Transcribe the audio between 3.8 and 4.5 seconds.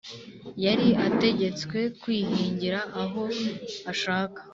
ashaka.